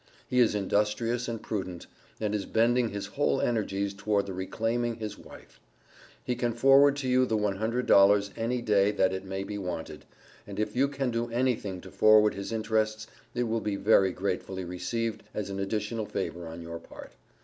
[0.27, 1.85] He is industrious and prudent,
[2.19, 5.59] and is bending his whole energies toward the reclaiming his wife.
[6.23, 9.43] He can forward to you the one hundred dollars at any day that it may
[9.43, 10.05] be wanted,
[10.47, 14.65] and if you can do anything to forward his interests it will be very gratefully
[14.65, 17.11] received as an additional favor on your part.